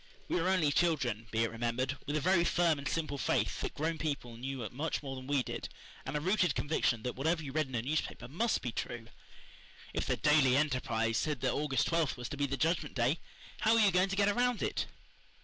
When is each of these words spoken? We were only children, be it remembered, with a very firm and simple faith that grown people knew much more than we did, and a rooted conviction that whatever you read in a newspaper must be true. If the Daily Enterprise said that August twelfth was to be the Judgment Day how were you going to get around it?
We 0.27 0.41
were 0.41 0.49
only 0.49 0.71
children, 0.71 1.27
be 1.29 1.43
it 1.43 1.51
remembered, 1.51 1.95
with 2.07 2.15
a 2.15 2.19
very 2.21 2.43
firm 2.43 2.79
and 2.79 2.87
simple 2.87 3.19
faith 3.19 3.61
that 3.61 3.75
grown 3.75 3.99
people 3.99 4.35
knew 4.35 4.67
much 4.71 5.03
more 5.03 5.15
than 5.15 5.27
we 5.27 5.43
did, 5.43 5.69
and 6.07 6.17
a 6.17 6.19
rooted 6.19 6.55
conviction 6.55 7.03
that 7.03 7.15
whatever 7.15 7.43
you 7.43 7.51
read 7.51 7.67
in 7.67 7.75
a 7.75 7.83
newspaper 7.83 8.27
must 8.27 8.63
be 8.63 8.71
true. 8.71 9.09
If 9.93 10.07
the 10.07 10.17
Daily 10.17 10.57
Enterprise 10.57 11.17
said 11.17 11.41
that 11.41 11.53
August 11.53 11.85
twelfth 11.85 12.17
was 12.17 12.29
to 12.29 12.37
be 12.37 12.47
the 12.47 12.57
Judgment 12.57 12.95
Day 12.95 13.19
how 13.59 13.75
were 13.75 13.79
you 13.81 13.91
going 13.91 14.09
to 14.09 14.15
get 14.15 14.27
around 14.27 14.63
it? 14.63 14.87